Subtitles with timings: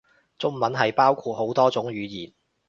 [0.39, 2.33] 中文係包括好多種語言